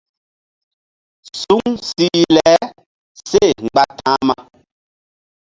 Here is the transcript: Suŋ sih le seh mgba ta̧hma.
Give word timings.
Suŋ 1.39 1.65
sih 1.87 2.19
le 2.35 2.51
seh 3.27 3.51
mgba 3.63 3.83
ta̧hma. 3.97 4.35